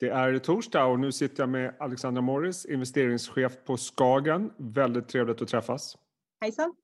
Det 0.00 0.08
är 0.08 0.38
torsdag 0.38 0.84
och 0.84 1.00
nu 1.00 1.12
sitter 1.12 1.42
jag 1.42 1.48
med 1.50 1.74
Alexandra 1.78 2.22
Morris, 2.22 2.64
investeringschef 2.64 3.52
på 3.64 3.76
Skagen. 3.76 4.50
Väldigt 4.56 5.08
trevligt 5.08 5.42
att 5.42 5.48
träffas. 5.48 5.96
Hejsan. 6.40 6.74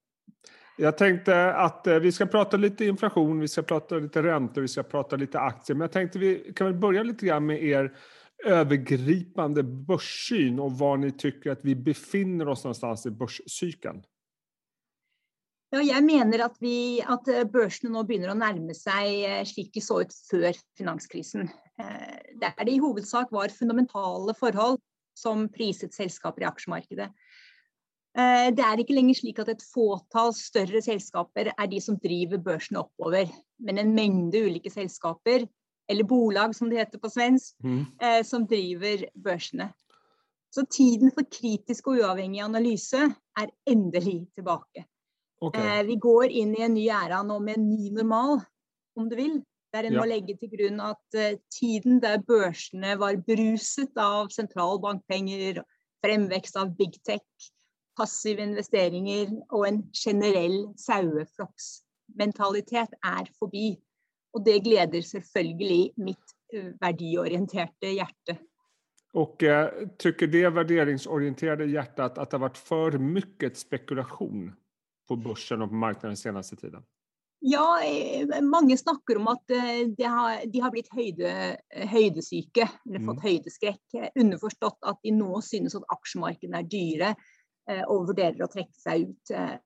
Jag 0.79 0.99
tänkte 0.99 1.55
att 1.55 1.87
eh, 1.87 1.99
vi 1.99 2.13
ska 2.13 2.27
prata 2.27 2.57
lite 2.57 2.85
inflation, 2.85 3.41
vi 3.41 3.49
ska 3.49 3.63
prata 3.63 3.95
lite 3.95 4.23
räntor, 4.23 4.63
vi 4.63 4.69
ska 4.69 4.83
prata 4.83 5.17
lite 5.17 5.41
aktier. 5.41 5.75
Men 5.75 5.81
jag 5.81 5.93
tänkte 5.93 6.19
vi 6.19 6.53
kan 6.57 6.67
väl 6.67 6.77
börja 6.77 7.03
lite 7.03 7.27
grann 7.27 7.47
med 7.47 7.63
er 7.65 7.97
övergripande 8.45 9.63
börssyn 9.63 10.61
och 10.61 10.73
var 10.73 10.97
ni 10.97 11.13
tycker 11.13 11.51
att 11.51 11.65
vi 11.65 11.75
befinner 11.75 12.49
oss 12.49 12.65
någonstans 12.65 13.07
i 13.07 13.11
börscykeln. 13.11 14.03
Ja, 15.71 15.81
jeg 15.87 16.03
mener 16.03 16.43
at, 16.49 16.57
vi, 16.59 16.99
at 16.99 17.29
eh, 17.31 17.45
børsene 17.47 17.93
nå 17.95 18.03
begynner 18.07 18.33
å 18.33 18.39
nærme 18.39 18.75
seg 18.75 19.11
eh, 19.23 19.43
slik 19.47 19.71
de 19.77 19.83
så 19.85 20.01
ut 20.03 20.15
før 20.27 20.57
finanskrisen. 20.79 21.47
Eh, 21.79 22.17
Der 22.43 22.57
det 22.67 22.75
i 22.75 22.81
hovedsak 22.83 23.31
var 23.31 23.55
fundamentale 23.55 24.35
forhold 24.35 24.81
som 25.15 25.47
priset 25.53 25.95
selskaper 25.95 26.43
i 26.43 26.49
aksjemarkedet. 26.49 27.11
Det 28.11 28.63
er 28.67 28.81
ikke 28.83 28.95
lenger 28.97 29.15
slik 29.21 29.37
at 29.39 29.51
et 29.53 29.61
fåtall 29.63 30.33
større 30.35 30.81
selskaper 30.83 31.53
er 31.53 31.69
de 31.71 31.79
som 31.79 31.99
driver 32.01 32.41
børsene 32.43 32.81
oppover, 32.81 33.29
men 33.63 33.79
en 33.79 33.93
mengde 33.95 34.41
ulike 34.49 34.73
selskaper, 34.73 35.45
eller 35.87 36.09
bolag 36.11 36.57
som 36.59 36.73
det 36.73 36.81
heter 36.81 36.99
på 36.99 37.11
svensk, 37.13 37.55
Mm. 37.63 37.85
som 38.27 38.47
driver 38.51 39.05
børsene. 39.15 39.69
Så 40.51 40.65
tiden 40.67 41.13
for 41.15 41.29
kritisk 41.31 41.93
og 41.93 42.01
uavhengig 42.01 42.43
analyse 42.43 42.99
er 43.39 43.53
endelig 43.69 44.25
tilbake. 44.35 44.89
Okej. 45.41 45.81
Eh, 45.81 45.87
vi 45.87 45.97
går 45.97 46.25
inn 46.25 46.57
i 46.57 46.63
en 46.67 46.75
ny 46.77 46.89
æra 46.93 47.23
nå 47.25 47.39
med 47.41 47.57
en 47.57 47.71
ny 47.71 47.91
normal, 47.97 48.41
om 48.97 49.09
du 49.09 49.17
vil. 49.17 49.43
Der 49.73 49.85
en 49.87 49.93
Ja. 49.93 50.01
må 50.01 50.07
legge 50.07 50.37
til 50.37 50.51
grunn 50.51 50.81
at 50.83 51.15
eh, 51.15 51.37
tiden 51.51 52.01
der 52.03 52.19
børsene 52.19 52.99
var 52.99 53.17
bruset 53.17 53.97
av 53.97 54.29
sentralbankpenger, 54.29 55.65
fremvekst 56.05 56.57
av 56.57 56.77
big 56.77 56.93
tech, 57.07 57.23
passive 57.97 58.43
investeringer 58.43 59.31
og 59.51 59.69
en 59.69 59.91
generell 59.95 60.75
saueflokksmentalitet 60.77 62.89
er 63.03 63.25
forbi. 63.39 63.81
Og 64.35 64.45
det 64.45 64.65
gleder 64.65 65.01
selvfølgelig 65.01 65.93
mitt 65.97 66.35
eh, 66.53 66.73
verdiorienterte 66.81 67.87
hjerte. 67.95 68.39
Og 69.15 69.43
eh, 69.43 69.71
det 69.99 70.55
värderingsorienterade 70.55 71.67
hjertet 71.67 72.19
at 72.19 72.31
det 72.31 72.39
har 72.39 72.49
vært 72.49 72.59
for 72.59 72.91
mye 72.99 73.55
spekulation 73.55 74.57
på 75.11 75.19
børsen 75.21 75.63
og 75.67 75.71
på 75.73 75.79
markedet 75.83 76.13
den 76.15 76.21
seneste 76.21 76.57
tiden? 76.61 76.83
Ja, 77.43 77.81
eh, 77.81 78.29
mange 78.45 78.77
snakker 78.77 79.17
om 79.17 79.31
at 79.33 79.47
de 79.49 80.05
har, 80.05 80.43
de 80.45 80.61
har 80.61 80.73
blitt 80.75 80.91
høyde, 80.93 81.31
høydesyke, 81.89 82.67
eller 82.87 83.01
fått 83.07 83.23
Mm. 83.23 83.25
høydeskrekk. 83.25 83.81
Eh, 83.97 84.11
Underforstått 84.21 84.77
at 84.85 84.99
de 85.03 85.15
nå 85.17 85.41
synes 85.43 85.75
at 85.79 85.87
aksjemarkedene 85.97 86.61
er 86.61 86.69
dyre 86.69 87.15
eh, 87.69 87.83
og 87.89 88.09
vurderer 88.11 88.45
å 88.45 88.51
trekke 88.53 88.77
seg 88.77 89.09
ut. 89.09 89.31
eh, 89.33 89.59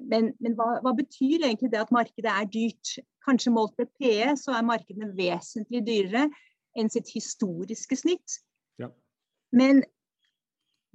Men, 0.00 0.34
men 0.40 0.52
hva, 0.58 0.80
hva 0.84 0.92
betyr 0.92 1.46
egentlig 1.46 1.70
det 1.72 1.80
at 1.80 1.92
markedet 1.94 2.28
er 2.28 2.44
dyrt? 2.44 2.98
Kanskje 3.24 3.52
målt 3.54 3.78
med 3.78 3.88
PE 3.96 4.34
så 4.36 4.52
er 4.58 4.66
markedene 4.68 5.14
vesentlig 5.16 5.80
dyrere 5.86 6.26
enn 6.76 6.90
sitt 6.90 7.08
historiske 7.08 7.96
snitt. 7.96 8.34
Ja. 8.82 8.90
Men 9.52 9.80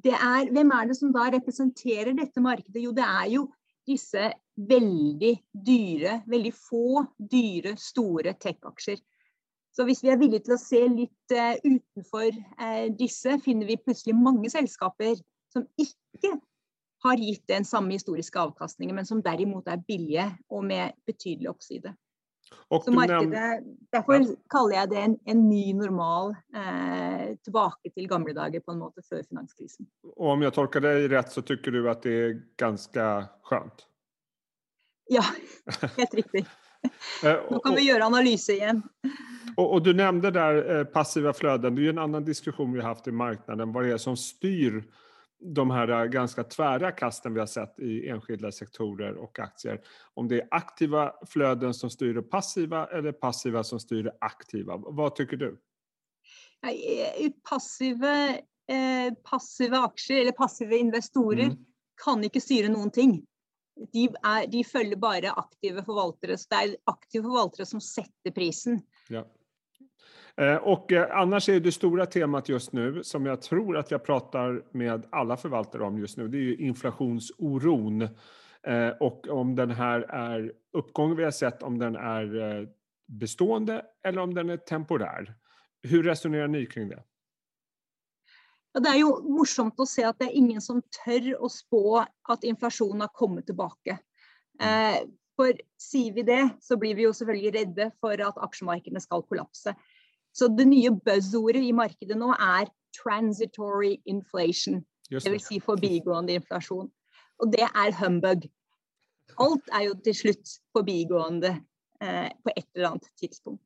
det 0.03 0.13
er, 0.13 0.51
hvem 0.53 0.69
er 0.75 0.87
det 0.91 0.97
som 0.99 1.11
da 1.15 1.25
representerer 1.33 2.13
dette 2.19 2.43
markedet? 2.43 2.83
Jo, 2.83 2.91
det 2.93 3.07
er 3.07 3.31
jo 3.33 3.47
disse 3.87 4.31
veldig 4.57 5.33
dyre, 5.53 6.21
veldig 6.27 6.53
få 6.55 7.05
dyre, 7.17 7.75
store 7.79 8.33
tech-aksjer. 8.41 8.99
Så 9.77 9.85
hvis 9.85 10.01
vi 10.03 10.09
er 10.09 10.17
villige 10.17 10.47
til 10.47 10.55
å 10.55 10.61
se 10.61 10.79
litt 10.89 11.35
uh, 11.37 11.53
utenfor 11.61 12.31
uh, 12.33 12.87
disse, 12.97 13.37
finner 13.45 13.69
vi 13.69 13.77
plutselig 13.77 14.15
mange 14.17 14.49
selskaper 14.49 15.19
som 15.53 15.67
ikke 15.77 16.33
har 17.05 17.21
gitt 17.21 17.43
den 17.49 17.65
samme 17.67 17.93
historiske 17.93 18.41
avkastningen, 18.41 18.97
men 18.97 19.05
som 19.05 19.21
derimot 19.21 19.69
er 19.69 19.83
billige 19.85 20.31
og 20.49 20.65
med 20.65 20.97
betydelig 21.05 21.51
oppside. 21.51 21.93
Och 22.69 22.83
Så 22.83 22.91
markedet, 22.91 23.63
Derfor 23.91 24.25
kaller 24.49 24.75
jeg 24.75 24.89
det 24.89 24.99
en, 24.99 25.13
en 25.25 25.43
ny 25.49 25.73
normal 25.73 26.33
eh, 26.55 27.37
tilbake 27.43 27.91
til 27.95 28.09
gamle 28.11 28.33
dager 28.35 28.59
på 28.59 28.73
en 28.75 28.81
måte 28.81 29.03
før 29.07 29.21
finanskrisen. 29.23 29.87
Og 30.17 30.33
om 30.33 30.43
jeg 30.43 30.55
tolker 30.57 30.83
deg 30.83 31.07
rett, 31.13 31.31
så 31.31 31.43
syns 31.47 31.63
du 31.63 31.87
at 31.87 32.03
det 32.03 32.15
er 32.25 32.33
ganske 32.59 33.05
skjønt? 33.47 33.85
Ja, 35.15 35.23
helt 35.99 36.17
riktig. 36.23 36.47
Eh, 37.25 37.39
Nå 37.49 37.57
kan 37.65 37.73
vi 37.75 37.87
gjøre 37.87 38.05
analyse 38.05 38.53
igjen. 38.53 38.77
Og, 39.57 39.63
og, 39.65 39.79
du 39.83 39.89
nevnte 39.97 40.29
der 40.31 40.59
eh, 40.61 40.83
passiva 40.87 41.33
fløden. 41.33 41.73
Det 41.75 41.87
er 41.87 41.95
en 41.95 42.03
annen 42.03 42.23
diskusjon 42.23 42.69
vi 42.71 42.79
har 42.79 42.93
haft 42.93 43.09
i 43.09 43.15
marknaden. 43.15 43.73
Hva 43.73 43.81
det 43.83 43.95
er 43.95 43.99
som 43.99 44.15
styr 44.15 44.77
de 45.39 45.71
här 45.71 45.87
eh, 45.87 46.05
ganska 46.05 46.43
tvära 46.43 46.91
kasten 46.91 47.33
vi 47.33 47.39
har 47.39 47.47
sett 47.47 47.79
i 47.79 48.09
enskilda 48.09 48.51
sektorer 48.51 49.15
och 49.15 49.39
aktier. 49.39 49.81
Om 50.13 50.27
det 50.27 50.41
är 50.41 50.47
aktiva 50.51 51.13
flöden 51.27 51.73
som 51.73 51.89
styr 51.89 52.13
det 52.13 52.21
passiva 52.21 52.85
eller 52.87 53.11
passiva 53.11 53.63
som 53.63 53.79
styr 53.79 54.03
det 54.03 54.17
aktiva. 54.21 54.77
Vad 54.77 55.15
tycker 55.15 55.37
du? 55.37 55.57
Nei, 56.63 57.01
eh, 57.01 57.31
Passive, 57.49 58.29
eh, 58.67 59.13
passiva 59.23 59.77
aktier 59.77 60.21
eller 60.21 60.31
passive 60.31 60.77
investorer 60.77 61.43
Mm. 61.43 61.65
kan 62.03 62.23
ikke 62.23 62.41
styre 62.41 62.69
noen 62.69 62.91
ting. 62.91 63.25
De, 63.93 64.07
er, 64.25 64.47
de 64.47 64.63
følger 64.63 64.97
bare 64.97 65.31
aktive 65.31 65.83
forvaltere. 65.85 66.37
Så 66.37 66.47
det 66.49 66.57
er 66.57 66.75
aktive 66.85 67.23
forvaltere 67.23 67.65
som 67.65 67.81
setter 67.81 68.31
prisen. 68.33 68.81
Ja. 69.09 69.23
Eh, 70.35 70.55
Och 70.55 70.91
eh, 70.91 71.17
annars 71.17 71.49
är 71.49 71.59
det 71.59 71.71
stora 71.71 72.05
temat 72.05 72.49
just 72.49 72.73
nu, 72.73 73.03
som 73.03 73.25
jag 73.25 73.41
tror 73.41 73.77
att 73.77 73.91
jag 73.91 74.03
pratar 74.03 74.63
med 74.71 75.05
alla 75.09 75.37
förvaltare 75.37 75.83
om 75.83 75.97
just 75.99 76.17
nu, 76.17 76.27
det 76.27 76.37
är 76.37 76.41
ju 76.41 76.55
inflationsoron. 76.55 78.01
Eh, 78.63 78.89
Och 78.99 79.27
om 79.27 79.55
den 79.55 79.71
här 79.71 80.01
är 80.01 80.53
uppgången 80.73 81.17
vi 81.17 81.23
har 81.23 81.31
sett, 81.31 81.63
om 81.63 81.79
den 81.79 81.95
är 81.95 82.67
bestående 83.07 83.85
eller 84.03 84.21
om 84.21 84.33
den 84.33 84.49
är 84.49 84.57
temporär. 84.57 85.35
Hur 85.81 86.03
resonerar 86.03 86.47
ni 86.47 86.65
kring 86.65 86.89
det? 86.89 87.03
Ja, 88.73 88.81
det 88.83 88.91
er 88.93 88.99
jo 88.99 89.13
morsomt 89.25 89.79
å 89.81 89.87
se 89.89 90.03
at 90.05 90.19
det 90.19 90.27
er 90.27 90.35
ingen 90.37 90.61
som 90.61 90.83
tør 90.99 91.31
å 91.41 91.47
spå 91.49 92.03
at 92.29 92.43
inflasjonen 92.45 93.01
har 93.01 93.13
kommet 93.15 93.47
tilbake. 93.47 93.95
Eh, 94.61 94.99
for 95.37 95.53
sier 95.81 96.13
vi 96.13 96.25
det, 96.27 96.43
så 96.61 96.77
blir 96.77 96.97
vi 96.97 97.07
jo 97.07 97.13
selvfølgelig 97.15 97.53
redde 97.55 97.87
for 98.01 98.21
at 98.21 98.37
aksjemarkedene 98.37 99.01
skal 99.01 99.25
kollapse. 99.25 99.73
Så 100.37 100.49
det 100.53 100.67
nye 100.69 100.91
buzzordet 100.93 101.63
i 101.65 101.73
markedet 101.73 102.17
nå 102.17 102.29
er 102.35 102.69
transitory 102.97 103.95
inflation. 104.05 104.83
Det. 105.09 105.23
vil 105.31 105.39
si 105.39 105.59
forbigående 105.63 106.35
inflasjon. 106.35 106.89
Og 107.39 107.51
det 107.53 107.63
er 107.63 107.95
humbug. 108.01 108.43
Alt 109.39 109.71
er 109.73 109.87
jo 109.87 109.95
til 110.03 110.15
slutt 110.17 110.57
forbigående 110.75 111.53
eh, 112.01 112.27
på 112.43 112.53
et 112.55 112.67
eller 112.75 112.89
annet 112.91 113.07
tidspunkt. 113.19 113.63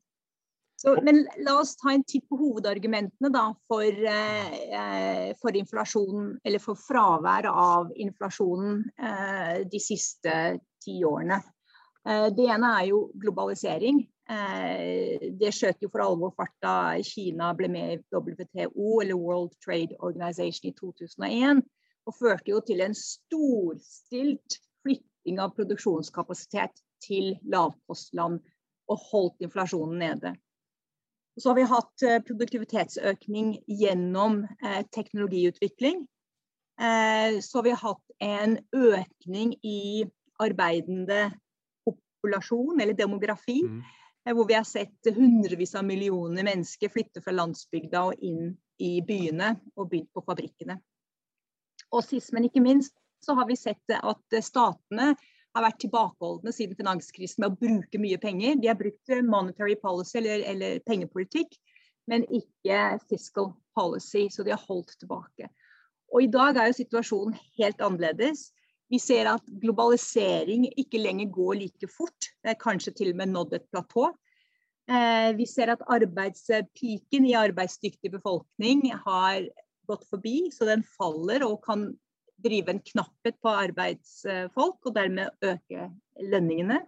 Så, 0.82 0.96
men 1.06 1.20
la 1.46 1.60
oss 1.60 1.76
ta 1.78 1.92
en 1.92 2.02
titt 2.02 2.24
på 2.30 2.36
hovedargumentene 2.40 3.30
da, 3.30 3.44
for, 3.70 3.86
eh, 3.86 4.54
eh, 4.78 5.28
for 5.38 5.54
inflasjonen, 5.54 6.32
eller 6.42 6.62
for 6.62 6.78
fraværet 6.78 7.50
av 7.50 7.92
inflasjonen 8.02 8.80
eh, 8.98 9.60
de 9.70 9.82
siste 9.82 10.34
ti 10.82 10.96
årene. 11.06 11.38
Eh, 12.02 12.26
det 12.34 12.48
ene 12.50 12.72
er 12.80 12.88
jo 12.90 13.04
globalisering. 13.22 14.02
Eh, 14.30 15.18
det 15.38 15.50
skjøt 15.54 15.82
jo 15.82 15.90
for 15.90 16.04
alvor 16.04 16.34
fart 16.36 16.54
da 16.62 16.74
Kina 17.04 17.50
ble 17.58 17.68
med 17.72 17.94
i 17.96 18.00
WTO, 18.14 19.00
eller 19.02 19.18
World 19.18 19.56
Trade 19.64 19.98
Organization, 19.98 20.70
i 20.70 20.74
2001. 20.78 21.62
Og 22.06 22.16
førte 22.18 22.50
jo 22.50 22.60
til 22.66 22.82
en 22.84 22.94
storstilt 22.98 24.58
flytting 24.82 25.42
av 25.42 25.54
produksjonskapasitet 25.58 26.82
til 27.02 27.36
lavkostland. 27.50 28.40
Og 28.90 29.04
holdt 29.10 29.44
inflasjonen 29.46 30.00
nede. 30.02 30.32
Så 31.38 31.48
har 31.48 31.56
vi 31.56 31.68
hatt 31.70 32.02
eh, 32.04 32.18
produktivitetsøkning 32.26 33.54
gjennom 33.70 34.42
eh, 34.62 34.82
teknologiutvikling. 34.92 36.06
Så 36.82 37.58
har 37.60 37.62
vi 37.62 37.72
hatt 37.78 38.14
en 38.24 38.56
økning 38.74 39.52
i 39.62 40.02
arbeidende 40.42 41.28
populasjon, 41.86 42.80
eller 42.80 42.96
demografi. 42.98 43.60
Mm. 43.62 43.82
Eh, 44.26 44.34
Hvor 44.34 44.48
vi 44.48 44.54
har 44.54 44.64
sett 44.68 45.14
hundrevis 45.16 45.74
av 45.74 45.84
millioner 45.84 46.46
mennesker 46.46 46.92
flytte 46.92 47.22
fra 47.24 47.34
landsbygda 47.36 48.04
og 48.10 48.24
inn 48.24 48.54
i 48.82 48.96
byene 49.06 49.54
og 49.76 49.90
begynt 49.90 50.12
på 50.14 50.24
fabrikkene. 50.26 50.78
Og 51.92 52.04
sist, 52.04 52.32
men 52.32 52.48
ikke 52.48 52.64
minst, 52.64 52.94
så 53.22 53.36
har 53.38 53.46
vi 53.46 53.56
sett 53.56 53.94
at 53.98 54.42
statene 54.42 55.12
har 55.52 55.66
vært 55.66 55.82
tilbakeholdne 55.84 56.52
siden 56.54 56.78
finanskrisen 56.78 57.42
med 57.44 57.52
å 57.52 57.60
bruke 57.60 58.00
mye 58.00 58.18
penger. 58.20 58.56
De 58.58 58.70
har 58.70 58.78
brukt 58.78 59.12
eh, 59.12 59.24
monetary 59.24 59.76
policy 59.80 60.18
eller, 60.22 60.46
eller 60.48 60.80
pengepolitikk, 60.88 61.58
men 62.10 62.24
ikke 62.34 62.98
fiscal 63.10 63.52
policy, 63.76 64.28
så 64.32 64.44
de 64.46 64.54
har 64.54 64.64
holdt 64.68 64.96
tilbake. 65.00 65.50
Og 66.12 66.24
i 66.24 66.32
dag 66.32 66.58
er 66.58 66.68
jo 66.68 66.80
situasjonen 66.80 67.36
helt 67.58 67.84
annerledes. 67.84 68.50
Vi 68.92 68.98
ser 69.00 69.30
at 69.30 69.46
globalisering 69.62 70.66
ikke 70.76 71.00
lenger 71.00 71.30
går 71.32 71.56
like 71.62 71.88
fort. 71.88 72.28
Det 72.44 72.52
er 72.52 72.60
kanskje 72.60 72.92
til 72.98 73.14
og 73.14 73.22
med 73.22 73.32
nådd 73.32 73.54
et 73.56 73.68
platå. 73.72 74.10
Eh, 74.90 75.30
vi 75.38 75.46
ser 75.48 75.70
at 75.72 75.84
arbeidspiken 75.94 77.26
i 77.28 77.36
arbeidsdyktig 77.38 78.10
befolkning 78.12 78.82
har 79.06 79.46
gått 79.88 80.02
forbi, 80.10 80.50
så 80.52 80.66
den 80.68 80.82
faller 80.98 81.44
og 81.46 81.62
kan 81.64 81.86
drive 82.42 82.72
en 82.72 82.82
knapphet 82.82 83.38
på 83.40 83.52
arbeidsfolk, 83.62 84.80
og 84.84 84.96
dermed 84.96 85.30
øke 85.46 85.86
lønningene. 86.32 86.82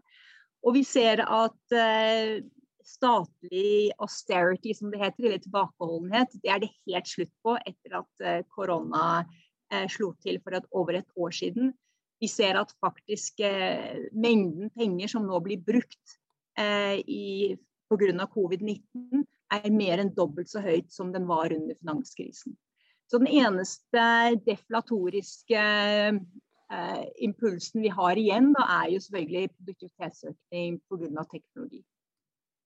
Og 0.66 0.76
vi 0.76 0.82
ser 0.84 1.22
at 1.24 1.76
eh, 1.78 2.42
statlig 2.84 3.94
austerity, 4.02 4.74
som 4.76 4.90
det 4.92 5.00
heter, 5.00 5.30
eller 5.30 5.40
tilbakeholdenhet, 5.40 6.36
det 6.42 6.52
er 6.52 6.60
det 6.60 6.74
helt 6.84 7.08
slutt 7.08 7.32
på 7.46 7.56
etter 7.62 7.96
at 8.02 8.26
eh, 8.26 8.44
korona 8.52 9.24
slo 9.90 10.12
til 10.22 10.36
for 10.44 10.54
over 10.76 11.00
et 11.00 11.16
år 11.18 11.32
siden. 11.34 11.72
Vi 12.20 12.28
ser 12.30 12.58
at 12.60 12.72
faktisk 12.80 13.40
eh, 13.44 14.06
mengden 14.12 14.70
penger 14.76 15.10
som 15.10 15.26
nå 15.26 15.40
blir 15.44 15.62
brukt 15.64 16.18
eh, 16.58 17.00
pga. 17.90 18.28
covid-19, 18.34 19.24
er 19.54 19.70
mer 19.70 20.02
enn 20.02 20.14
dobbelt 20.14 20.50
så 20.50 20.62
høyt 20.64 20.92
som 20.92 21.12
den 21.14 21.26
var 21.28 21.52
under 21.54 21.76
finanskrisen. 21.78 22.56
Så 23.06 23.20
den 23.20 23.28
eneste 23.28 24.04
deflatoriske 24.46 25.64
eh, 26.72 27.02
impulsen 27.26 27.84
vi 27.84 27.92
har 27.92 28.18
igjen, 28.18 28.52
da, 28.56 28.64
er 28.80 28.94
jo 28.94 29.02
selvfølgelig 29.04 29.50
produktivitetsøkning 29.58 30.78
pga. 30.88 31.26
teknologi. 31.30 31.84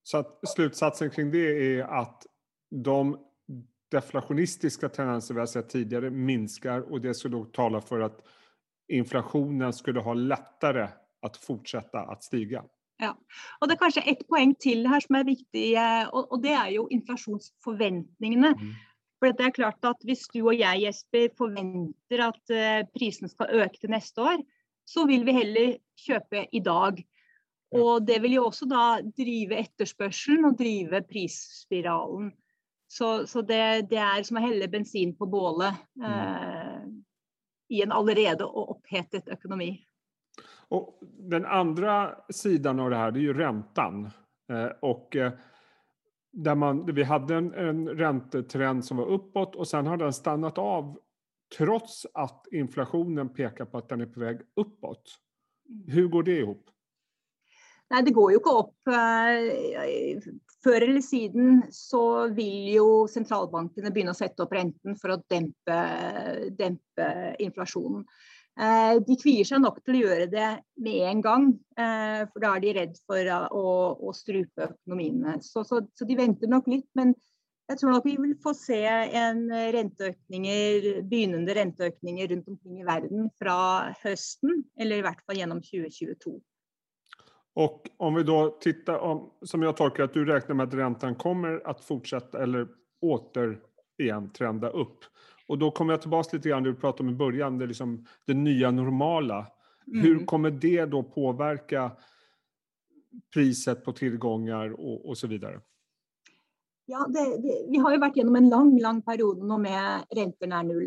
Så 0.09 0.23
slutsatsen 0.55 1.11
kring 1.13 1.33
det 1.35 1.49
er 1.51 1.83
at 1.85 2.25
de 2.71 3.01
deflationistiske 3.93 4.89
tendenser 4.89 5.35
vi 5.35 5.43
har 5.43 5.51
sett 5.51 5.69
tidligere, 5.73 6.11
minsker, 6.11 6.87
og 6.89 7.03
det 7.05 7.17
skulle 7.17 7.47
tale 7.57 7.81
for 7.85 8.05
at 8.05 8.21
inflasjonen 8.89 9.73
skulle 9.77 10.03
ha 10.05 10.17
lettere 10.17 10.89
å 11.25 11.31
fortsette 11.35 12.03
å 12.09 12.17
stige. 12.23 12.63
Ja, 12.99 13.13
og 13.61 13.69
Det 13.69 13.77
er 13.77 13.81
kanskje 13.83 14.07
ett 14.11 14.25
poeng 14.27 14.57
til 14.59 14.87
her 14.91 15.03
som 15.05 15.21
er 15.21 15.27
viktig, 15.29 15.67
eh, 15.79 16.07
og, 16.11 16.33
og 16.35 16.43
det 16.43 16.55
er 16.57 16.73
jo 16.75 16.89
inflasjonsforventningene. 16.95 18.55
Mm. 18.59 18.73
For 19.19 19.35
det 19.35 19.47
er 19.47 19.55
klart 19.55 19.87
at 19.87 20.03
Hvis 20.07 20.27
du 20.33 20.41
og 20.45 20.57
jeg 20.57 20.85
Jesper, 20.85 21.29
forventer 21.39 22.25
at 22.29 22.55
uh, 22.55 22.83
prisene 22.95 23.31
skal 23.31 23.63
øke 23.65 23.81
til 23.81 23.91
neste 23.91 24.23
år, 24.23 24.43
så 24.89 25.05
vil 25.09 25.27
vi 25.27 25.37
heller 25.37 25.73
kjøpe 25.99 26.47
i 26.55 26.61
dag. 26.65 27.01
Og 27.75 28.07
Det 28.07 28.21
vil 28.23 28.39
jo 28.39 28.47
også 28.49 28.69
da 28.71 29.01
drive 29.03 29.59
etterspørselen 29.59 30.47
og 30.49 30.59
drive 30.59 31.03
prisspiralen. 31.11 32.31
Så, 32.89 33.27
så 33.29 33.43
det, 33.43 33.91
det, 33.91 33.99
er 34.01 34.23
som 34.25 34.39
å 34.41 34.43
helle 34.47 34.71
bensin 34.73 35.13
på 35.19 35.27
bålet 35.29 35.77
uh, 36.01 36.87
i 37.69 37.83
en 37.85 37.93
allerede 37.93 38.47
opphetet 38.89 39.29
økonomi. 39.29 39.73
Og 40.75 40.99
den 41.03 41.47
andre 41.47 42.15
siden 42.31 42.81
av 42.81 42.91
det 42.91 43.03
her, 43.03 43.13
det 43.13 43.21
er 43.21 43.29
jo 43.29 43.37
renten. 43.39 44.03
Eh, 44.53 44.71
og 44.83 45.17
der 46.33 46.55
man, 46.55 46.85
vi 46.95 47.05
hadde 47.09 47.35
en, 47.35 47.53
en 47.55 47.85
rentetrend 47.99 48.85
som 48.85 49.01
var 49.01 49.13
oppåt, 49.13 49.57
og 49.57 49.67
sen 49.67 49.87
har 49.87 50.01
den 50.01 50.13
stannet 50.13 50.59
av 50.59 50.97
trots 51.57 52.03
at 52.15 52.51
inflationen 52.53 53.31
peker 53.33 53.65
på 53.65 53.81
at 53.81 53.89
den 53.89 54.05
er 54.05 54.13
på 54.13 54.21
vei 54.21 54.35
oppåt. 54.61 55.17
Hvordan 55.69 55.95
Hur 55.95 56.09
går 56.09 56.23
det 56.23 56.37
ihop? 56.43 56.71
Nei, 57.89 58.03
det 58.05 58.13
går 58.17 58.33
jo 58.33 58.41
ikke 58.41 58.57
opp. 58.61 58.91
Eh, 58.93 60.29
før 60.65 60.85
eller 60.85 61.05
siden 61.05 61.63
så 61.73 62.29
vil 62.37 62.75
jo 62.75 62.89
sentralbankene 63.09 63.93
begynne 63.93 64.13
å 64.13 64.19
sette 64.19 64.45
opp 64.45 64.53
renten 64.57 64.97
for 65.01 65.15
å 65.15 65.21
dempe, 65.31 65.79
dempe 66.59 67.09
inflasjonen. 67.41 68.05
Eh, 68.59 68.97
de 69.07 69.15
kvier 69.21 69.47
seg 69.47 69.61
nok 69.63 69.77
til 69.87 69.95
å 69.95 70.03
gjøre 70.03 70.27
det 70.33 70.49
med 70.83 71.03
en 71.07 71.21
gang, 71.23 71.45
eh, 71.79 72.25
for 72.27 72.43
da 72.43 72.57
er 72.57 72.65
de 72.65 72.73
redd 72.75 72.97
for 73.07 73.31
å, 73.55 73.67
å 74.03 74.15
strupe 74.17 74.67
økonomiene. 74.67 75.37
Så, 75.47 75.63
så, 75.69 75.85
så, 75.95 76.07
de 76.09 76.17
venter 76.19 76.51
nok 76.51 76.67
litt, 76.71 76.89
men 76.99 77.15
jeg 77.71 77.79
tror 77.79 77.95
nok 77.95 78.09
vi 78.09 78.17
vil 78.19 78.35
få 78.43 78.55
se 78.57 78.81
en 78.89 79.45
renteøkninger, 79.77 80.89
begynnende 81.07 81.55
renteøkninger 81.55 82.33
rundt 82.33 82.51
omkring 82.51 82.81
i 82.81 82.87
verden 82.89 83.29
fra 83.39 83.59
høsten, 84.03 84.65
eller 84.81 84.99
i 84.99 85.05
hvert 85.07 85.21
fall 85.29 85.39
gjennom 85.39 85.61
2022. 85.63 86.35
Og 87.59 87.89
om 88.03 88.19
vi 88.19 88.25
da 88.27 88.41
tittar, 88.65 88.99
om, 89.05 89.23
som 89.47 89.63
jeg 89.63 89.77
tolker 89.79 90.09
at 90.09 90.17
du 90.17 90.25
regner 90.25 90.59
med 90.59 90.71
at 90.71 90.79
renten 90.81 91.19
kommer 91.21 91.61
å 91.63 91.77
fortsette 91.85 92.41
eller 92.43 92.67
åter 93.05 93.59
igjen 94.01 94.31
trenda 94.33 94.71
opp. 94.71 95.05
Och 95.47 95.59
då 95.59 95.71
kommer 95.71 95.93
jag 95.93 96.01
tillbaka 96.01 96.37
lite 96.37 96.49
grann 96.49 96.63
det 96.63 96.71
du 96.71 96.77
pratade 96.77 97.03
om 97.03 97.15
i 97.15 97.17
början, 97.17 97.59
det, 97.59 97.67
liksom, 97.67 98.07
det 98.27 98.35
nya 98.35 98.71
normala. 98.71 99.47
Mm. 99.87 100.03
Hur 100.03 100.27
kommer 100.27 100.51
det 100.51 100.85
då 100.85 101.03
påverka 101.03 101.93
priset 103.35 103.85
på 103.85 103.93
tillgångar 103.93 104.81
og 104.81 105.07
och 105.07 105.19
så 105.19 105.27
vidare? 105.27 105.61
Ja, 106.87 107.07
det, 107.09 107.21
det, 107.21 107.67
vi 107.71 107.79
har 107.79 107.93
jo 107.93 108.01
vært 108.01 108.17
gjennom 108.17 108.37
en 108.37 108.49
lang 108.49 108.71
lang 108.81 109.03
periode 109.05 109.45
nå 109.45 109.59
med 109.61 110.09
renter 110.17 110.49
nær 110.49 110.65
null. 110.65 110.87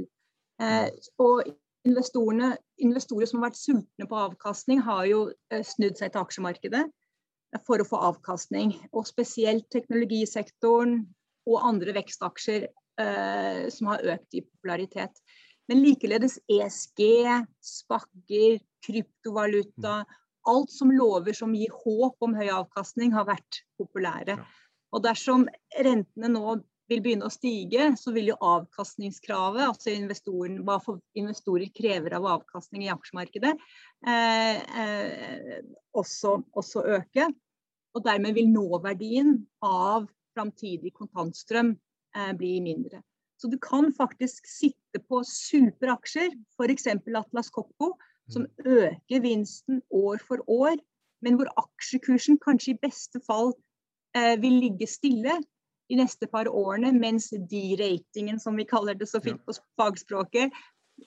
Eh, 0.61 0.87
og 1.21 1.43
investorer 1.85 3.25
som 3.29 3.41
har 3.41 3.49
vært 3.51 3.59
sultne 3.59 4.07
på 4.09 4.17
avkastning, 4.17 4.81
har 4.81 5.05
jo 5.09 5.19
eh, 5.53 5.61
snudd 5.65 5.97
seg 5.99 6.13
til 6.13 6.23
aksjemarkedet 6.23 6.83
for 7.67 7.81
å 7.81 7.85
få 7.85 8.01
avkastning. 8.11 8.73
Og 8.97 9.05
spesielt 9.09 9.67
teknologisektoren 9.73 11.03
og 11.49 11.65
andre 11.69 11.93
vekstaksjer 11.97 12.65
eh, 12.65 12.71
som 13.73 13.91
har 13.91 14.03
økt 14.15 14.37
i 14.39 14.43
popularitet. 14.45 15.21
Men 15.69 15.83
likeledes 15.85 16.39
ESG, 16.51 17.03
spakker, 17.63 18.57
kryptovaluta. 18.85 20.01
Alt 20.49 20.73
som 20.73 20.91
lover 20.91 21.37
som 21.37 21.53
gir 21.55 21.71
håp 21.83 22.25
om 22.25 22.33
høy 22.35 22.49
avkastning, 22.51 23.13
har 23.15 23.29
vært 23.29 23.61
populære. 23.79 24.39
Og 24.91 25.03
dersom 25.05 25.45
rentene 25.79 26.31
nå 26.33 26.57
vil 26.91 27.03
begynne 27.03 27.29
å 27.29 27.31
stige, 27.31 27.91
så 27.95 28.11
vil 28.11 28.33
jo 28.33 28.39
avkastningskravet, 28.43 29.63
altså 29.63 29.93
hva 30.67 30.79
investorer 31.21 31.71
krever 31.75 32.17
av 32.17 32.27
avkastning 32.33 32.83
i 32.83 32.91
aksjemarkedet, 32.91 33.53
eh, 34.07 34.59
eh, 34.83 35.61
også, 35.95 36.41
også, 36.51 36.83
øke. 36.97 37.29
Og 37.95 38.03
dermed 38.03 38.35
vil 38.35 38.51
nåverdien 38.51 39.37
av 39.63 40.09
framtidig 40.35 40.93
kontantstrøm 40.95 41.73
Eh, 42.17 42.33
blir 42.33 42.61
mindre. 42.61 43.01
Så 43.37 43.47
du 43.47 43.57
kan 43.57 43.93
faktisk 43.93 44.47
sitte 44.47 44.99
på 45.07 45.23
superaksjer, 45.25 46.33
f.eks. 46.57 46.87
Atlas 47.15 47.49
Copco, 47.49 47.93
som 48.29 48.43
mm. 48.43 48.65
øker 48.65 49.21
vinsten 49.21 49.81
år 49.89 50.19
for 50.27 50.43
år, 50.51 50.75
men 51.21 51.37
hvor 51.39 51.49
aksjekursen 51.57 52.37
kanskje 52.43 52.73
i 52.73 52.81
beste 52.83 53.21
fall 53.25 53.53
eh, 54.17 54.35
vil 54.41 54.59
ligge 54.59 54.87
stille 54.87 55.39
de 55.89 55.97
neste 55.99 56.27
par 56.27 56.47
årene, 56.51 56.91
mens 56.99 57.31
de-ratingen, 57.31 58.39
som 58.39 58.59
vi 58.59 58.67
kaller 58.67 58.95
det 58.95 59.07
så 59.09 59.19
fint 59.23 59.41
på 59.45 59.55
fagspråket, 59.79 60.53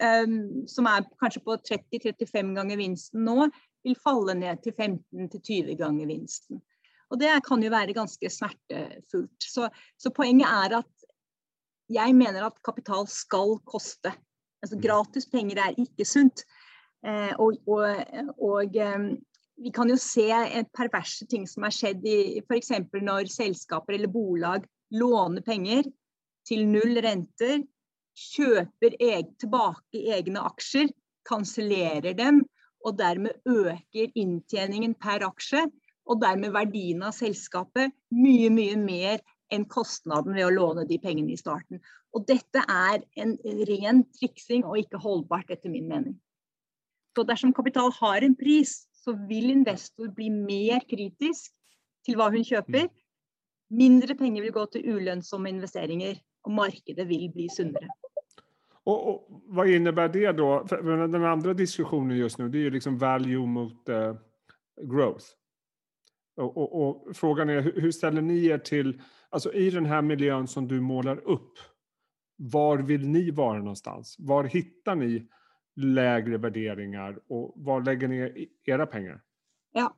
um, 0.02 0.67
som 0.69 0.88
er 0.90 1.07
kanskje 1.23 1.40
på 1.45 1.57
30-35 1.71 2.52
ganger 2.59 2.81
vinsten 2.81 3.25
nå, 3.25 3.49
vil 3.85 3.97
falle 4.05 4.37
ned 4.37 4.61
til 4.64 4.76
15-20 4.76 5.78
ganger 5.81 6.11
vinsten. 6.11 6.61
Og 7.12 7.21
det 7.21 7.31
kan 7.47 7.62
jo 7.62 7.71
være 7.73 7.97
ganske 7.97 8.31
smertefullt. 8.33 9.47
Så, 9.47 9.69
så, 10.00 10.12
poenget 10.14 10.50
er 10.50 10.78
at 10.81 11.03
jeg 11.93 12.14
mener 12.17 12.47
at 12.47 12.62
kapital 12.64 13.09
skal 13.11 13.59
koste. 13.69 14.12
Altså, 14.62 14.79
mm. 14.79 14.83
gratis 14.87 15.26
penger 15.31 15.61
er 15.61 15.81
ikke 15.81 16.07
sunt. 16.09 16.45
Eh, 17.05 17.33
og, 17.38 17.59
og, 17.69 17.85
og 18.41 18.76
eh, 18.81 19.11
vi 19.61 19.71
kan 19.75 19.91
jo 19.91 19.99
se 20.00 20.29
perverse 20.75 21.26
ting 21.31 21.45
som 21.49 21.67
har 21.67 21.75
skjedd 21.75 22.07
i 22.09 22.41
f.eks. 22.43 22.73
når 22.95 23.31
selskaper 23.33 23.99
eller 23.99 24.11
bolag 24.11 24.64
låner 24.95 25.45
penger 25.45 25.87
til 26.49 26.67
null 26.69 26.99
renter, 27.05 27.62
kjøper 28.14 28.97
eg, 29.03 29.31
tilbake 29.41 30.03
egne 30.14 30.43
aksjer, 30.45 30.91
kansellerer 31.26 32.14
dem 32.17 32.43
og 32.85 32.99
dermed 32.99 33.41
øker 33.49 34.12
inntjeningen 34.21 34.95
per 35.00 35.25
aksje 35.26 35.64
og 36.05 36.21
dermed 36.21 36.53
verdien 36.53 37.03
av 37.07 37.14
selskapet 37.17 37.95
mye, 38.12 38.50
mye 38.53 38.76
mer 38.76 39.23
enn 39.53 39.67
kostnaden 39.69 40.35
ved 40.37 40.47
å 40.47 40.55
låne 40.55 40.87
de 40.89 40.99
pengene 41.01 41.35
i 41.35 41.41
starten. 41.41 41.81
Og 42.15 42.27
dette 42.29 42.63
er 42.71 43.03
en 43.21 43.35
ren 43.69 44.05
triksing 44.17 44.65
og 44.65 44.79
ikke 44.81 45.01
holdbart, 45.03 45.51
etter 45.51 45.73
min 45.73 45.89
mening. 45.91 46.17
Så 47.15 47.25
dersom 47.27 47.55
kapital 47.55 47.93
har 48.01 48.25
en 48.27 48.37
pris, 48.39 48.85
så 48.93 49.15
vil 49.29 49.51
investor 49.53 50.11
bli 50.15 50.31
mer 50.33 50.83
kritisk 50.89 51.53
til 52.07 52.19
hva 52.19 52.31
hun 52.33 52.47
kjøper. 52.47 52.89
Mindre 53.75 54.17
penger 54.19 54.45
vil 54.45 54.55
gå 54.55 54.65
til 54.73 54.89
ulønnsomme 54.95 55.53
investeringer, 55.53 56.19
og 56.45 56.57
markedet 56.59 57.07
vil 57.09 57.29
bli 57.33 57.49
sunnere. 57.53 57.89
Og, 58.85 59.07
og, 59.09 59.41
hva 59.57 59.65
innebærer 59.71 60.13
det 60.13 60.35
da? 60.37 60.81
Den 61.09 61.25
andre 61.25 61.55
diskusjonen 61.57 62.19
just 62.19 62.39
nå, 62.39 62.51
det 62.53 62.61
er 62.61 62.69
jo 62.69 62.75
liksom 62.75 62.99
value 63.01 63.47
mot 63.49 63.89
uh, 63.89 64.13
growth. 64.85 65.33
Og, 66.37 66.57
og, 66.59 66.75
og 66.83 67.17
frågan 67.17 67.51
är, 67.51 67.61
hur 67.61 67.91
ställer 67.91 68.23
ni 68.23 68.47
er 68.47 68.59
till, 68.59 69.01
alltså 69.35 69.53
i 69.53 69.71
den 69.71 69.87
här 69.87 70.03
miljön 70.03 70.49
som 70.49 70.69
du 70.69 70.81
målar 70.81 71.17
upp, 71.17 71.53
var 72.37 72.79
vill 72.79 73.09
ni 73.09 73.31
vara 73.31 73.59
någonstans? 73.59 74.17
Var 74.19 74.45
hittar 74.45 74.95
ni 74.95 75.29
lägre 75.76 76.38
värderingar 76.38 77.19
och 77.29 77.53
var 77.57 77.81
lägger 77.81 78.09
ni 78.09 78.49
era 78.64 78.87
pengar? 78.87 79.23
Ja, 79.73 79.95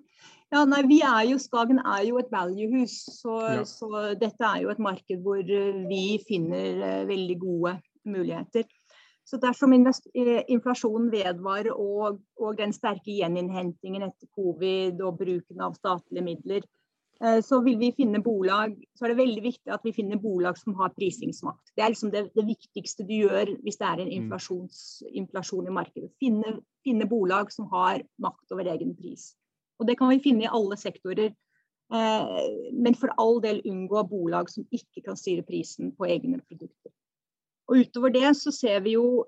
Ja, 0.55 0.61
nei, 0.65 0.85
vi 0.87 1.01
er 1.03 1.25
jo, 1.27 1.41
Skagen 1.43 1.81
er 1.83 2.05
jo 2.07 2.21
et 2.21 2.29
valuehus, 2.31 3.01
så, 3.19 3.35
ja. 3.51 3.65
så, 3.67 3.89
dette 4.15 4.47
er 4.47 4.61
jo 4.63 4.71
et 4.71 4.83
marked 4.83 5.25
hvor 5.25 5.41
eh, 5.43 5.81
vi 5.89 6.21
finner 6.23 6.83
uh, 6.85 7.09
veldig 7.09 7.37
gode 7.43 7.73
muligheter. 8.07 8.69
Så 9.27 9.41
Dersom 9.43 9.75
eh, 9.75 10.45
inflasjonen 10.55 11.11
vedvarer 11.11 11.75
og, 11.75 12.21
og, 12.39 12.53
den 12.61 12.71
sterke 12.73 13.11
gjeninnhentingen 13.11 14.07
etter 14.07 14.31
covid 14.39 15.03
og 15.03 15.19
bruken 15.19 15.65
av 15.67 15.75
statlige 15.75 16.23
midler, 16.29 16.69
så 17.17 17.63
vil 17.65 17.79
vi 17.81 17.89
finne 17.97 18.21
bolag, 18.21 18.75
så 18.93 19.07
er 19.07 19.15
det 19.15 19.23
veldig 19.23 19.43
viktig 19.47 19.73
at 19.73 19.85
vi 19.87 19.95
finner 19.97 20.19
bolag 20.21 20.59
som 20.61 20.75
har 20.77 20.91
prisingsmakt. 20.93 21.71
Det 21.73 21.81
er 21.81 21.95
liksom 21.95 22.11
det, 22.13 22.27
det 22.37 22.45
viktigste 22.45 23.07
du 23.09 23.15
gjør 23.15 23.55
hvis 23.65 23.81
det 23.81 23.87
er 23.89 24.03
en 24.03 24.11
mm. 24.29 24.35
inflasjon 25.23 25.71
i 25.71 25.73
markedet. 25.79 26.11
Finne, 26.21 26.59
finne 26.85 27.09
bolag 27.09 27.49
som 27.55 27.71
har 27.73 28.05
makt 28.21 28.53
over 28.53 28.69
egen 28.75 28.93
pris. 28.99 29.31
Og 29.81 29.89
det 29.89 29.97
kan 29.99 30.13
vi 30.13 30.21
finne 30.25 30.47
i 30.47 30.53
alle 30.59 30.77
sektorer. 30.81 31.33
Eh, 31.95 32.47
men 32.73 32.97
for 32.99 33.13
all 33.21 33.41
del 33.43 33.61
unngå 33.69 34.03
bolag 34.11 34.51
som 34.51 34.67
ikke 34.75 35.05
kan 35.07 35.19
styre 35.19 35.45
prisen 35.47 35.93
på 35.97 36.09
egne 36.11 36.41
produkter. 36.43 36.93
Og 37.71 37.83
utover 37.83 38.15
det 38.15 38.33
så 38.39 38.53
ser 38.55 38.83
vi 38.87 38.97
jo 38.97 39.25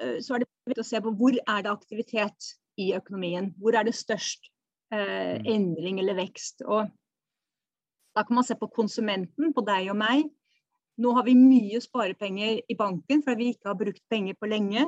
eh, 0.00 0.18
så 0.22 0.36
er 0.36 0.42
det 0.42 0.50
viktig 0.70 0.84
å 0.84 0.88
se 0.88 1.02
på 1.04 1.14
hvor 1.18 1.36
er 1.36 1.62
det 1.62 1.72
aktivitet 1.72 2.54
i 2.80 2.92
økonomien. 2.96 3.52
Hvor 3.60 3.76
er 3.78 3.86
det 3.86 3.94
størst 3.98 4.50
eh, 4.94 5.38
mm. 5.38 5.46
endring 5.54 6.02
eller 6.02 6.18
vekst. 6.18 6.64
Og 6.66 6.90
da 8.16 8.24
kan 8.26 8.36
man 8.38 8.44
se 8.44 8.56
på 8.58 8.70
konsumenten, 8.72 9.52
på 9.56 9.64
deg 9.66 9.90
og 9.92 9.98
meg. 10.00 10.26
Nå 11.00 11.14
har 11.16 11.24
vi 11.24 11.34
mye 11.38 11.80
sparepenger 11.80 12.60
i 12.68 12.76
banken 12.76 13.22
fordi 13.24 13.38
vi 13.38 13.54
ikke 13.54 13.70
har 13.70 13.78
brukt 13.80 14.02
penger 14.12 14.36
på 14.38 14.50
lenge. 14.50 14.86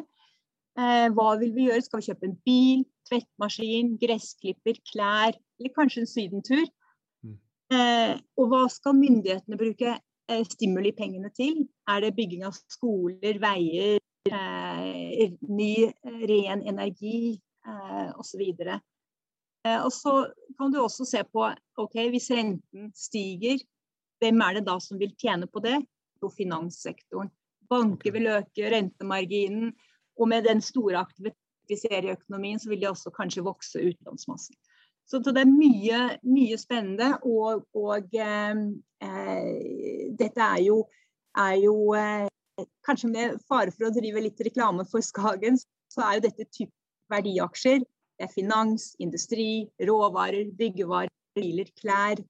Eh, 0.75 1.09
hva 1.15 1.35
vil 1.41 1.53
vi 1.55 1.69
gjøre? 1.69 1.85
Skal 1.87 2.01
vi 2.01 2.09
kjøpe 2.11 2.29
en 2.29 2.39
bil, 2.47 2.83
tvettmaskin, 3.09 3.95
gressklipper, 4.01 4.81
klær 4.91 5.33
eller 5.33 5.75
kanskje 5.77 6.03
en 6.03 6.11
sydentur? 6.11 6.65
Mm. 7.25 7.37
Eh, 7.77 8.15
og 8.41 8.51
hva 8.51 8.65
skal 8.73 8.99
myndighetene 8.99 9.61
bruke 9.61 9.95
eh, 9.95 10.45
stimulipengene 10.51 11.31
til? 11.37 11.63
Er 11.89 12.05
det 12.05 12.17
bygging 12.19 12.45
av 12.49 12.59
skoler, 12.59 13.39
veier, 13.41 14.03
eh, 14.29 15.39
ny 15.49 15.73
eh, 15.87 16.25
ren 16.33 16.67
energi 16.75 17.39
eh, 17.39 18.11
osv.? 18.19 18.43
Eh, 19.67 19.81
og 19.81 19.93
så 19.93 20.15
kan 20.59 20.73
du 20.73 20.81
også 20.83 21.07
se 21.09 21.23
på 21.25 21.47
ok, 21.81 21.97
hvis 22.13 22.31
renten 22.35 22.91
stiger, 22.97 23.63
hvem 24.23 24.43
er 24.45 24.59
det 24.59 24.67
da 24.69 24.77
som 24.81 25.01
vil 25.01 25.15
tjene 25.21 25.49
på 25.51 25.63
det? 25.65 25.79
På 26.21 26.31
finanssektoren. 26.33 27.33
Banker 27.71 28.15
vil 28.15 28.31
øke 28.33 28.71
rentemarginen. 28.73 29.73
Og 30.21 30.29
med 30.31 30.47
den 30.47 30.61
store 30.63 31.01
aktiviteten 31.01 31.41
vi 31.69 31.79
ser 31.81 32.05
i 32.05 32.13
økonomien, 32.13 32.61
så 32.61 32.69
vil 32.69 32.83
de 32.83 32.91
også 32.91 33.13
kanskje 33.15 33.45
vokse 33.45 33.81
utlånsmassen. 33.81 34.57
Så, 35.09 35.21
det 35.21 35.41
er 35.43 35.49
mye, 35.49 36.01
mye 36.25 36.59
spennende. 36.61 37.11
Og, 37.25 37.65
og 37.77 38.15
eh, 38.17 38.61
eh, 39.05 40.13
dette 40.19 40.45
er 40.45 40.63
jo, 40.67 40.85
er 41.37 41.59
jo 41.65 41.77
eh, 41.99 42.29
Kanskje 42.87 43.09
med 43.11 43.41
fare 43.51 43.73
for 43.75 43.89
å 43.89 43.91
drive 43.91 44.21
litt 44.23 44.39
reklame 44.47 44.85
for 44.87 45.03
Skagen, 45.03 45.57
så 45.91 46.05
er 46.07 46.13
jo 46.15 46.23
dette 46.29 46.45
type 46.55 46.71
verdiaksjer. 47.11 47.81
Det 48.15 48.29
er 48.29 48.33
finans, 48.33 48.93
industri, 49.03 49.65
råvarer, 49.83 50.53
byggevarer, 50.55 51.13
biler, 51.35 51.71
klær. 51.81 52.21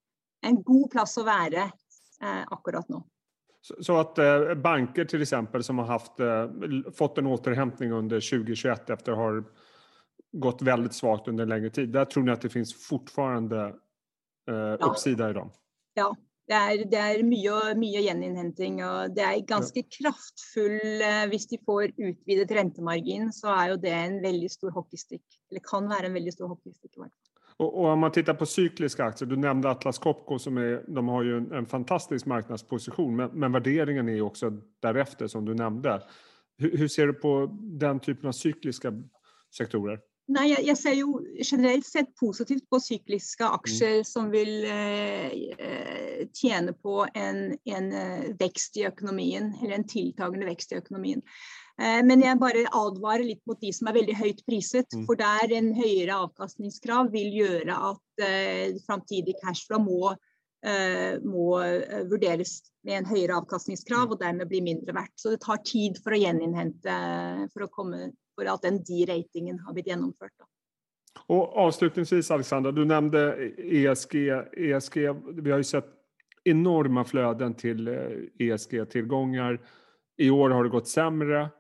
En 0.45 0.63
god 0.65 0.87
plass 0.93 1.19
å 1.21 1.27
være 1.27 1.67
eh, 1.67 2.45
akkurat 2.53 2.89
nå. 2.93 3.03
Så 3.65 3.97
at 3.97 4.19
eh, 4.21 4.55
banker 4.61 5.07
til 5.09 5.25
eksempel, 5.25 5.65
som 5.65 5.81
har 5.81 5.93
haft, 5.95 6.21
eh, 6.21 6.91
fått 6.93 7.19
en 7.19 7.31
återhentning 7.33 7.93
under 7.97 8.21
2021 8.21 8.91
etter 8.93 9.15
å 9.15 9.21
ha 9.21 9.29
gått 10.35 10.65
veldig 10.67 10.93
svagt 10.93 11.29
under 11.29 11.47
en 11.47 11.55
lengre 11.55 11.71
tid. 11.71 11.93
der 11.93 12.05
tror 12.05 12.27
ni 12.27 12.33
at 12.33 12.43
det 12.43 12.53
finns 12.53 12.75
fortfarande 12.75 13.63
eh, 14.51 14.75
uppsida 14.85 15.31
i 15.31 15.37
dem? 15.39 15.51
Ja, 15.95 16.11
det 16.45 16.57
er, 16.57 16.83
det 16.93 17.01
er 17.01 17.23
mye, 17.25 17.59
mye, 17.81 18.01
gjeninnhenting. 18.05 18.83
og 18.85 19.15
Det 19.17 19.25
er 19.25 19.47
ganske 19.49 19.81
kraftfull 19.97 21.05
Hvis 21.31 21.47
de 21.49 21.59
får 21.65 21.95
utvidet 21.97 22.53
rentemargin, 22.53 23.31
så 23.33 23.49
er 23.55 23.73
jo 23.73 23.79
det 23.81 23.95
en 23.97 24.19
veldig 24.25 24.51
stor 24.53 24.75
hockeystikk. 24.77 25.25
Eller 25.51 25.65
kan 25.65 25.89
være 25.89 26.11
en 26.11 26.19
veldig 26.19 26.35
stor 26.37 26.53
hockeystikk. 26.53 26.99
Og, 27.59 27.69
og 27.69 27.85
om 27.93 28.01
man 28.03 28.13
tittar 28.13 28.37
på 28.37 28.49
sykliske 28.51 29.05
aktier, 29.05 29.31
du 29.31 29.37
nevnte 29.39 29.71
Atlas 29.71 30.01
Copco 30.03 30.39
som 30.43 30.59
er, 30.59 30.81
de 30.85 31.05
har 31.09 31.27
jo 31.29 31.37
en, 31.39 31.51
en 31.61 31.69
fantastisk 31.71 32.27
marknadsposition, 32.27 33.13
men, 33.15 33.31
men, 33.33 33.53
vurderingen 33.55 34.09
er 34.11 34.19
jo 34.19 34.29
også 34.33 34.51
deretter, 34.83 35.31
som 35.31 35.47
du 35.47 35.55
nevnte. 35.55 36.01
Hur, 36.61 36.75
hur, 36.81 36.89
ser 36.91 37.13
du 37.13 37.21
på 37.23 37.37
den 37.81 38.03
typen 38.03 38.31
av 38.31 38.35
sykliske 38.37 38.91
sektorer? 39.55 40.03
Nei, 40.33 40.47
jeg, 40.49 40.63
jeg, 40.71 40.79
ser 40.81 40.95
jo 40.97 41.19
generelt 41.45 41.85
sett 41.85 42.15
positivt 42.17 42.65
på 42.73 42.79
sykliske 42.81 43.45
aksjer 43.59 43.99
mm. 44.01 44.07
som 44.09 44.31
vil 44.33 44.65
eh, 44.65 45.35
eh, 45.59 46.23
tjene 46.33 46.73
på 46.73 47.03
en, 47.13 47.43
en, 47.69 47.91
eh, 47.93 48.31
vekst 48.41 48.79
i 48.81 48.87
økonomien, 48.89 49.51
eller 49.61 49.77
en 49.77 49.85
tiltagende 49.91 50.49
vekst 50.49 50.73
i 50.73 50.81
økonomien. 50.81 51.21
Eh, 51.81 52.01
men 52.07 52.23
jeg 52.23 52.39
bare 52.39 52.65
advarer 52.71 53.27
litt 53.27 53.43
mot 53.51 53.59
de 53.61 53.73
som 53.75 53.91
er 53.91 53.99
veldig 53.99 54.15
høyt 54.21 54.45
priset. 54.47 54.95
Mm. 54.95 55.07
For 55.09 55.19
der 55.19 55.57
en 55.57 55.73
høyere 55.77 56.21
avkastningskrav 56.29 57.11
vil 57.15 57.35
gjøre 57.43 57.79
at 57.91 58.25
eh, 58.25 58.79
framtidig 58.87 59.37
cashflow 59.43 59.83
må, 59.83 60.15
eh, 60.65 61.21
må 61.21 61.59
uh, 61.59 62.03
vurderes 62.11 62.61
med 62.87 63.01
en 63.01 63.09
høyere 63.11 63.41
avkastningskrav, 63.41 64.13
og 64.13 64.21
dermed 64.23 64.49
bli 64.51 64.63
mindre 64.65 64.95
verdt. 64.95 65.17
Så 65.19 65.35
det 65.35 65.43
tar 65.45 65.63
tid 65.67 65.99
for 66.05 66.15
å 66.15 66.21
gjeninnhente 66.21 66.99
for, 67.53 67.67
å 67.67 67.73
komme, 67.75 68.13
for 68.35 68.51
at 68.51 68.63
den 68.63 68.83
de-ratingen 68.85 69.59
har 69.65 69.77
blitt 69.77 69.91
gjennomført. 69.93 70.35
Da. 70.39 70.49
Og 71.31 71.59
avslutningsvis, 71.67 72.31
Alexandra, 72.35 72.73
du 72.75 72.85
nevnte 72.85 73.21
ESG. 73.59 74.15
ESG. 74.53 74.97
Vi 75.41 75.51
har 75.51 75.63
jo 75.63 75.69
sett 75.69 75.91
enorme 76.45 77.05
fløden 77.09 77.55
til 77.57 77.89
ESG-tilganger. 78.43 79.61
I 80.21 80.31
år 80.31 80.51
har 80.51 80.65
det 80.65 80.75
gått 80.75 80.89
sämre. 80.89 81.51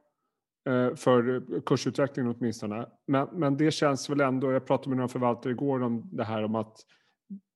for 0.66 0.96
för 0.96 1.60
kursutvecklingen 1.60 2.34
åtminstone. 2.38 2.86
Men, 3.06 3.28
men 3.32 3.56
det 3.56 3.70
känns 3.70 4.10
väl 4.10 4.20
ändå, 4.20 4.52
jag 4.52 4.66
pratade 4.66 4.88
med 4.88 4.96
några 4.96 5.08
förvaltare 5.08 5.52
igår 5.52 5.82
om 5.82 6.10
det 6.12 6.24
här 6.24 6.42
om 6.42 6.54
att 6.54 6.76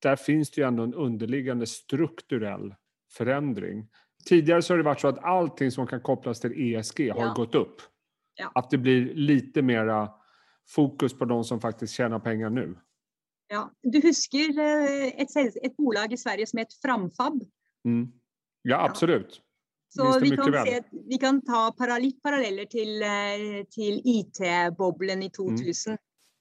där 0.02 0.16
finns 0.16 0.50
det 0.50 0.60
ju 0.60 0.66
ändå 0.66 0.82
en 0.82 0.94
underliggande 0.94 1.66
strukturell 1.66 2.74
förändring. 3.12 3.88
Tidigare 4.28 4.62
så 4.62 4.72
har 4.72 4.78
det 4.78 4.84
varit 4.84 5.00
så 5.00 5.08
att 5.08 5.24
allting 5.24 5.70
som 5.70 5.86
kan 5.86 6.00
kopplas 6.00 6.40
till 6.40 6.74
ESG 6.74 7.10
har 7.10 7.26
ja. 7.26 7.32
gått 7.36 7.54
upp. 7.54 7.82
Ja. 8.38 8.52
Att 8.54 8.70
det 8.70 8.78
blir 8.78 9.14
lite 9.14 9.62
mer 9.62 10.08
fokus 10.68 11.18
på 11.18 11.24
de 11.24 11.44
som 11.44 11.60
faktiskt 11.60 11.94
tjänar 11.94 12.18
pengar 12.18 12.50
nu. 12.50 12.78
Ja, 13.48 13.70
Du 13.82 14.00
husker 14.00 14.58
eh, 14.58 15.06
ett, 15.06 15.36
ett 15.62 15.76
bolag 15.76 16.12
i 16.12 16.16
Sverige 16.16 16.46
som 16.46 16.58
heter 16.58 16.76
Framfab? 16.82 17.44
Mm. 17.84 18.12
Ja, 18.62 18.84
absolut. 18.84 19.42
Så 19.88 20.20
vi 20.20 20.30
kan, 20.30 20.52
se, 20.52 20.82
vi 21.08 21.18
kan, 21.18 21.40
ta 21.40 21.98
litt 21.98 22.22
paralleller 22.22 22.64
til, 22.64 23.02
eh, 23.02 23.64
til 23.72 24.00
IT-boblen 24.04 25.22
i 25.22 25.30
2000. 25.30 25.92
Mm. 25.92 25.98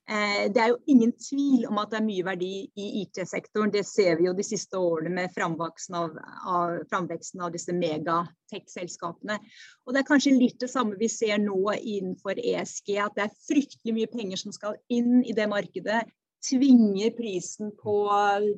Eh, 0.08 0.46
det 0.56 0.62
er 0.64 0.70
jo 0.72 0.78
ingen 0.88 1.12
tvil 1.20 1.66
om 1.68 1.82
at 1.82 1.92
det 1.92 1.98
er 2.00 2.06
mye 2.06 2.24
verdi 2.24 2.52
i 2.80 2.86
IT-sektoren. 3.02 3.74
Det 3.74 3.84
ser 3.84 4.16
vi 4.16 4.30
jo 4.30 4.34
de 4.38 4.46
siste 4.46 4.80
årene 4.80 5.12
med 5.18 5.34
framveksten 5.36 5.98
av, 6.00 6.14
av, 6.48 6.78
framveksten 6.88 7.44
av 7.44 7.52
disse 7.52 7.76
megatech-selskapene. 7.76 9.36
Og 9.84 9.94
Det 9.94 10.00
er 10.02 10.08
kanskje 10.08 10.38
litt 10.38 10.62
det 10.64 10.72
samme 10.72 10.96
vi 11.00 11.10
ser 11.12 11.42
nå 11.44 11.60
innenfor 11.76 12.40
ESG, 12.40 12.94
at 13.04 13.18
det 13.20 13.26
er 13.26 13.36
fryktelig 13.50 13.98
mye 13.98 14.14
penger 14.14 14.40
som 14.40 14.56
skal 14.56 14.80
inn 14.88 15.26
i 15.28 15.36
det 15.36 15.50
markedet. 15.52 16.06
Tvinger 16.48 17.12
prisen 17.18 17.74
på 17.76 17.98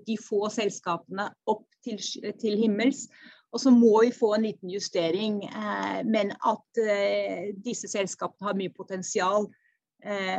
de 0.05 0.19
få 0.21 0.51
selskapene 0.53 1.31
opp 1.49 1.65
til, 1.81 1.97
til 2.37 2.59
himmels. 2.61 3.07
Og 3.49 3.63
så 3.63 3.73
må 3.73 4.03
vi 4.03 4.11
få 4.13 4.35
en 4.35 4.45
liten 4.45 4.69
justering. 4.69 5.41
Eh, 5.49 6.03
men 6.05 6.35
at 6.45 6.83
eh, 6.83 7.49
disse 7.57 7.89
selskapene 7.89 8.51
har 8.51 8.61
mye 8.61 8.75
potensial 8.77 9.49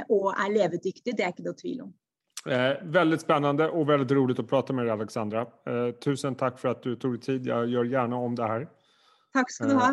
og 0.09 0.31
er 0.33 0.53
levedyktig. 0.55 1.13
det 1.13 1.25
er 1.25 1.35
ikke 1.35 1.45
noe 1.45 1.59
tvil 1.59 1.83
om. 1.85 1.91
Eh, 2.49 2.79
veldig 2.83 3.19
spennende 3.21 3.67
og 3.77 3.85
veldig 3.91 4.17
rolig 4.17 4.37
å 4.41 4.47
prate 4.49 4.73
med 4.73 4.87
deg, 4.87 4.95
Alexandra. 4.95 5.43
Eh, 5.69 5.91
tusen 6.01 6.37
takk 6.41 6.57
for 6.61 6.73
at 6.73 6.81
du 6.87 6.95
tok 6.97 7.19
tid. 7.21 7.49
Jeg 7.51 7.73
gjør 7.75 7.91
gjerne 7.91 8.17
om 8.17 8.37
det 8.39 8.49
her. 8.49 8.65
Takk 9.37 9.53
skal 9.53 9.69
du 9.69 9.77
ha. 9.77 9.91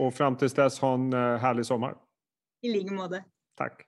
og 0.00 0.12
fram 0.12 0.36
til 0.40 0.48
dess, 0.56 0.78
ha 0.80 0.94
en 0.94 1.12
herlig 1.40 1.66
sommer. 1.68 1.94
I 2.64 2.72
like 2.72 2.92
måte. 2.92 3.22
Takk. 3.56 3.84